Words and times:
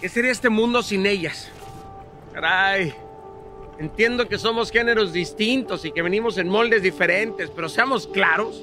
¿Qué 0.00 0.08
sería 0.08 0.30
este 0.30 0.48
mundo 0.48 0.82
sin 0.82 1.04
ellas? 1.04 1.50
Caray. 2.32 2.94
Entiendo 3.78 4.28
que 4.28 4.38
somos 4.38 4.70
géneros 4.70 5.12
distintos 5.12 5.84
y 5.84 5.92
que 5.92 6.00
venimos 6.00 6.38
en 6.38 6.48
moldes 6.48 6.82
diferentes, 6.82 7.50
pero 7.50 7.68
seamos 7.68 8.06
claros. 8.06 8.62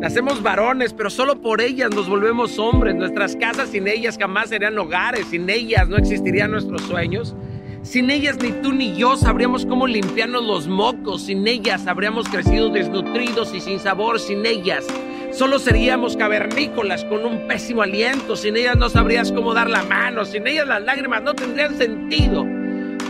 Nacemos 0.00 0.42
varones, 0.42 0.94
pero 0.94 1.10
solo 1.10 1.42
por 1.42 1.60
ellas 1.60 1.90
nos 1.90 2.08
volvemos 2.08 2.58
hombres. 2.58 2.94
Nuestras 2.94 3.36
casas 3.36 3.68
sin 3.68 3.88
ellas 3.88 4.16
jamás 4.18 4.48
serían 4.48 4.78
hogares. 4.78 5.26
Sin 5.26 5.50
ellas 5.50 5.86
no 5.86 5.98
existirían 5.98 6.50
nuestros 6.50 6.80
sueños. 6.82 7.36
Sin 7.82 8.10
ellas 8.10 8.36
ni 8.42 8.52
tú 8.52 8.72
ni 8.72 8.94
yo 8.94 9.16
sabríamos 9.16 9.64
cómo 9.64 9.86
limpiarnos 9.86 10.44
los 10.44 10.68
mocos. 10.68 11.22
Sin 11.22 11.46
ellas 11.48 11.86
habríamos 11.86 12.28
crecido 12.28 12.68
desnutridos 12.68 13.54
y 13.54 13.60
sin 13.60 13.80
sabor. 13.80 14.20
Sin 14.20 14.44
ellas 14.44 14.86
solo 15.32 15.58
seríamos 15.58 16.16
cavernícolas 16.16 17.04
con 17.06 17.24
un 17.24 17.48
pésimo 17.48 17.82
aliento. 17.82 18.36
Sin 18.36 18.56
ellas 18.56 18.76
no 18.76 18.90
sabrías 18.90 19.32
cómo 19.32 19.54
dar 19.54 19.70
la 19.70 19.82
mano. 19.84 20.24
Sin 20.26 20.46
ellas 20.46 20.68
las 20.68 20.82
lágrimas 20.82 21.22
no 21.22 21.34
tendrían 21.34 21.76
sentido. 21.76 22.46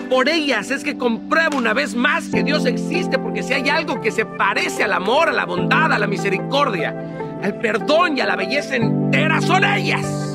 Por 0.09 0.29
ellas 0.29 0.71
es 0.71 0.85
que 0.85 0.97
compruebo 0.97 1.59
una 1.59 1.73
vez 1.73 1.95
más 1.95 2.29
que 2.29 2.43
Dios 2.43 2.67
existe, 2.67 3.19
porque 3.19 3.43
si 3.45 3.55
hay 3.55 3.69
algo 3.69 4.01
que 4.01 4.11
se 4.11 4.25
parece 4.25 4.83
al 4.83 4.93
amor, 4.93 5.29
a 5.29 5.33
la 5.33 5.47
bondad, 5.47 5.93
a 5.93 5.99
la 6.01 6.09
misericordia, 6.09 7.39
al 7.43 7.59
perdón 7.61 8.19
y 8.19 8.21
a 8.21 8.27
la 8.27 8.35
belleza 8.35 8.75
entera, 8.75 9.41
son 9.41 9.63
ellas. 9.63 10.30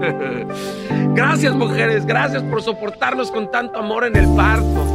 gracias 1.14 1.54
mujeres, 1.54 2.06
gracias 2.06 2.42
por 2.42 2.62
soportarnos 2.62 3.30
con 3.30 3.50
tanto 3.50 3.78
amor 3.78 4.04
en 4.04 4.16
el 4.16 4.26
parto, 4.34 4.92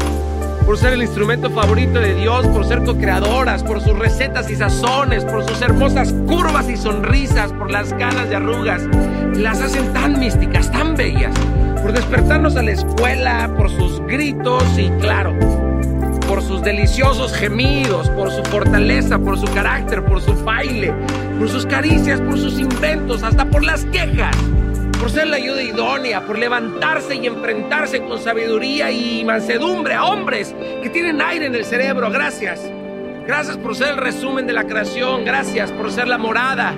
por 0.66 0.78
ser 0.78 0.94
el 0.94 1.02
instrumento 1.02 1.50
favorito 1.50 2.00
de 2.00 2.16
Dios, 2.16 2.46
por 2.48 2.66
ser 2.66 2.84
co-creadoras, 2.84 3.64
por 3.64 3.82
sus 3.82 3.98
recetas 3.98 4.50
y 4.50 4.56
sazones, 4.56 5.26
por 5.26 5.48
sus 5.48 5.62
hermosas 5.62 6.14
curvas 6.28 6.70
y 6.70 6.78
sonrisas, 6.78 7.52
por 7.54 7.72
las 7.72 7.94
ganas 7.94 8.30
de 8.30 8.36
arrugas, 8.36 8.84
las 9.36 9.62
hacen 9.62 9.92
tan 9.94 10.20
místicas, 10.20 10.72
tan 10.72 10.96
bellas, 10.96 11.36
por 11.82 11.94
despertarnos 11.94 12.56
a 12.56 12.64
la 12.64 12.72
escuela, 12.72 13.52
por 13.56 13.70
sus 13.70 14.02
gritos 14.02 14.64
y 14.78 14.90
claro, 15.02 15.34
por 16.28 16.44
sus 16.44 16.62
deliciosos 16.62 17.34
gemidos, 17.34 18.10
por 18.10 18.30
su 18.30 18.44
fortaleza, 18.44 19.18
por 19.18 19.40
su 19.40 19.48
carácter, 19.54 20.04
por 20.04 20.22
su 20.22 20.36
baile, 20.44 20.94
por 21.40 21.50
sus 21.50 21.66
caricias, 21.66 22.22
por 22.22 22.38
sus 22.38 22.60
inventos, 22.60 23.24
hasta 23.24 23.46
por 23.46 23.64
las 23.64 23.86
quejas 23.86 24.36
ser 25.20 25.28
la 25.28 25.36
ayuda 25.36 25.62
idónea, 25.62 26.26
por 26.26 26.40
levantarse 26.40 27.14
y 27.16 27.28
enfrentarse 27.28 28.02
con 28.02 28.20
sabiduría 28.20 28.90
y 28.90 29.26
mansedumbre 29.26 29.94
a 29.94 30.06
hombres 30.06 30.56
que 30.82 30.90
tienen 30.90 31.22
aire 31.22 31.48
en 31.48 31.56
el 31.56 31.66
cerebro. 31.66 32.10
Gracias. 32.10 32.62
Gracias 33.28 33.58
por 33.58 33.76
ser 33.76 33.90
el 33.90 33.98
resumen 33.98 34.48
de 34.48 34.54
la 34.54 34.64
creación. 34.64 35.26
Gracias 35.26 35.74
por 35.74 35.92
ser 35.92 36.08
la 36.08 36.18
morada 36.18 36.74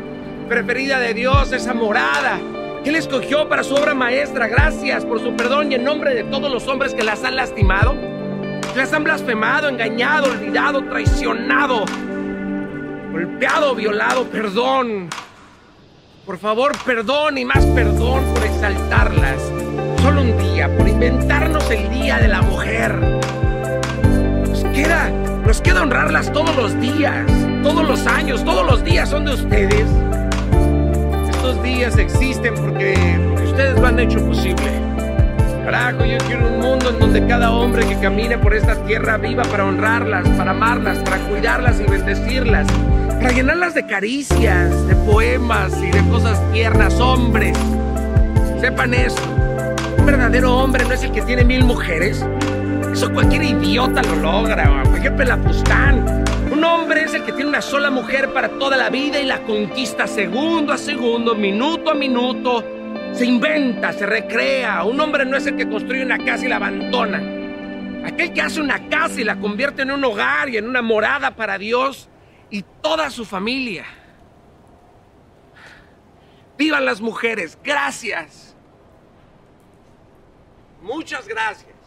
preferida 0.50 0.98
de 0.98 1.14
Dios, 1.14 1.52
esa 1.52 1.76
morada 1.76 2.40
que 2.84 2.90
Él 2.90 2.96
escogió 2.96 3.48
para 3.48 3.64
su 3.64 3.76
obra 3.76 3.94
maestra. 3.94 4.48
Gracias 4.48 5.06
por 5.06 5.20
su 5.20 5.36
perdón 5.36 5.72
y 5.72 5.76
en 5.76 5.84
nombre 5.84 6.16
de 6.16 6.24
todos 6.24 6.52
los 6.52 6.68
hombres 6.68 6.96
que 6.96 7.04
las 7.04 7.24
han 7.24 7.36
lastimado, 7.36 7.94
que 7.94 8.80
las 8.80 8.92
han 8.92 9.04
blasfemado, 9.04 9.70
engañado, 9.70 10.32
olvidado, 10.32 10.84
traicionado, 10.86 11.86
golpeado, 13.12 13.76
violado. 13.76 14.24
Perdón. 14.32 15.10
Por 16.32 16.40
favor, 16.40 16.72
perdón 16.86 17.38
y 17.38 17.44
más 17.44 17.66
perdón 17.76 18.24
por 18.34 18.46
exaltarlas. 18.46 19.36
Solo 20.02 20.22
un 20.22 20.38
día, 20.38 20.74
por 20.78 20.88
inventarnos 20.88 21.70
el 21.70 21.90
Día 21.90 22.20
de 22.20 22.30
la 22.30 22.42
Mujer. 22.42 22.96
Nos 24.48 24.64
queda, 24.74 25.10
nos 25.46 25.60
queda 25.60 25.82
honrarlas 25.82 26.32
todos 26.32 26.56
los 26.56 26.80
días, 26.80 27.26
todos 27.64 27.86
los 27.86 28.08
años, 28.08 28.46
todos 28.46 28.66
los 28.66 28.82
días 28.82 29.10
son 29.10 29.26
de 29.26 29.34
ustedes. 29.34 29.86
Estos 31.32 31.62
días 31.64 31.98
existen 31.98 32.56
porque, 32.56 32.96
porque 33.28 33.50
ustedes 33.50 33.78
lo 33.78 33.88
han 33.88 34.00
hecho 34.00 34.26
posible. 34.26 34.72
Carajo, 35.66 36.06
yo 36.06 36.18
quiero 36.28 36.48
un 36.48 36.61
donde 37.00 37.26
cada 37.28 37.52
hombre 37.52 37.86
que 37.86 38.00
camine 38.00 38.38
por 38.38 38.54
esta 38.54 38.76
tierra 38.86 39.18
viva 39.18 39.44
para 39.44 39.66
honrarlas, 39.66 40.28
para 40.30 40.52
amarlas, 40.52 41.00
para 41.00 41.18
cuidarlas 41.18 41.80
y 41.80 41.84
bendecirlas 41.90 42.68
para 43.22 43.34
llenarlas 43.34 43.76
de 43.76 43.86
caricias, 43.86 44.88
de 44.88 44.96
poemas 44.96 45.72
y 45.80 45.92
de 45.92 46.02
cosas 46.10 46.42
tiernas, 46.52 47.00
hombres. 47.00 47.56
Sepan 48.60 48.96
esto, 48.96 49.22
un 49.98 50.06
verdadero 50.08 50.58
hombre 50.58 50.86
no 50.86 50.94
es 50.96 51.04
el 51.04 51.12
que 51.12 51.22
tiene 51.22 51.44
mil 51.44 51.64
mujeres. 51.64 52.26
Eso 52.92 53.14
cualquier 53.14 53.44
idiota 53.44 54.02
lo 54.02 54.16
logra, 54.16 54.84
cualquier 54.90 55.16
pelapustán. 55.16 56.24
Un 56.52 56.64
hombre 56.64 57.04
es 57.04 57.14
el 57.14 57.24
que 57.24 57.32
tiene 57.32 57.50
una 57.50 57.62
sola 57.62 57.92
mujer 57.92 58.34
para 58.34 58.50
toda 58.50 58.76
la 58.76 58.90
vida 58.90 59.20
y 59.20 59.26
la 59.26 59.44
conquista 59.44 60.08
segundo 60.08 60.74
a 60.74 60.78
segundo, 60.80 61.36
minuto 61.36 61.92
a 61.92 61.94
minuto. 61.94 62.81
Se 63.14 63.26
inventa, 63.26 63.94
se 63.94 64.06
recrea. 64.06 64.84
Un 64.84 65.00
hombre 65.00 65.26
no 65.26 65.38
es 65.38 65.46
el 65.46 65.56
que 65.56 65.68
construye 65.68 66.04
una 66.04 66.18
casa 66.18 66.46
y 66.46 66.50
la 66.50 66.56
abandona. 66.56 67.42
Aquel 68.06 68.34
que 68.34 68.42
hace 68.42 68.62
una 68.62 68.90
casa 68.90 69.22
y 69.22 69.24
la 69.24 69.40
convierte 69.40 69.84
en 69.84 69.92
un 69.92 70.04
hogar 70.04 70.50
y 70.50 70.58
en 70.58 70.68
una 70.68 70.82
morada 70.82 71.36
para 71.36 71.58
Dios 71.58 72.10
y 72.50 72.64
toda 72.82 73.10
su 73.10 73.26
familia. 73.26 73.86
Vivan 76.58 76.86
las 76.86 77.02
mujeres. 77.02 77.58
Gracias. 77.64 78.56
Muchas 80.82 81.28
gracias. 81.28 81.81